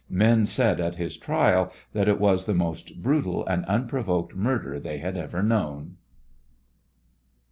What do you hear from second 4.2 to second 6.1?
murder they had ever known.